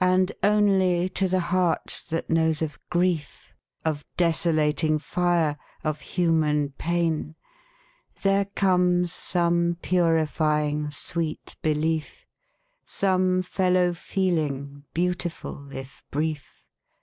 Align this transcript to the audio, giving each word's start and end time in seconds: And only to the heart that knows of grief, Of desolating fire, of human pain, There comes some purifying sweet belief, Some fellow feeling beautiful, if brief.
And 0.00 0.32
only 0.42 1.10
to 1.10 1.28
the 1.28 1.40
heart 1.52 2.06
that 2.08 2.30
knows 2.30 2.62
of 2.62 2.78
grief, 2.88 3.52
Of 3.84 4.02
desolating 4.16 4.98
fire, 4.98 5.58
of 5.84 6.00
human 6.00 6.70
pain, 6.78 7.34
There 8.22 8.46
comes 8.46 9.12
some 9.12 9.76
purifying 9.82 10.90
sweet 10.90 11.56
belief, 11.60 12.24
Some 12.86 13.42
fellow 13.42 13.92
feeling 13.92 14.84
beautiful, 14.94 15.70
if 15.70 16.02
brief. 16.10 16.64